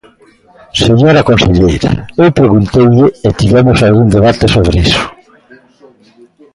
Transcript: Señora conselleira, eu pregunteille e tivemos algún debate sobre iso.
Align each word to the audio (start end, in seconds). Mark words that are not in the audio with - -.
Señora 0.83 1.27
conselleira, 1.29 1.91
eu 2.21 2.29
pregunteille 2.39 3.05
e 3.27 3.29
tivemos 3.39 3.79
algún 3.81 4.07
debate 4.15 4.45
sobre 4.55 4.75
iso. 4.87 5.03